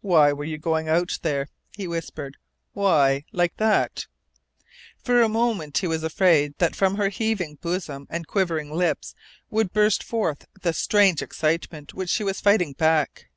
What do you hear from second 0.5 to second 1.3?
going out